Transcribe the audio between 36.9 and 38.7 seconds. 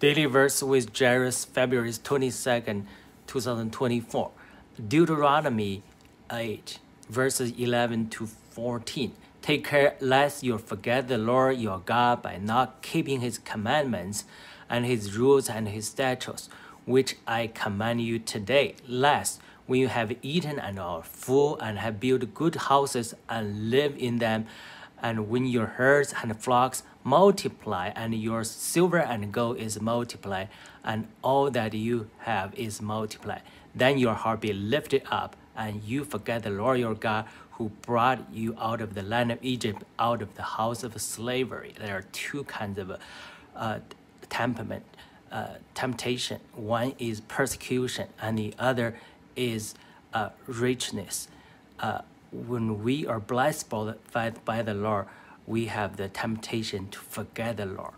God who brought you